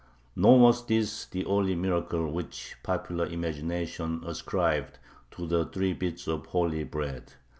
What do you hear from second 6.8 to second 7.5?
bread.